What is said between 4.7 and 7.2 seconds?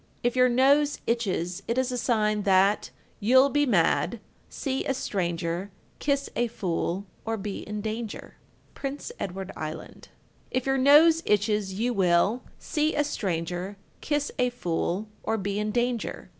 a stranger, Kiss a fool,